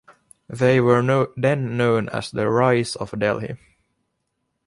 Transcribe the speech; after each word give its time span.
They 0.49 0.79
were 0.81 1.27
then 1.37 1.77
known 1.77 2.09
as 2.09 2.31
the 2.31 2.49
Rais 2.49 2.95
of 2.95 3.11
Delhi. 3.19 3.57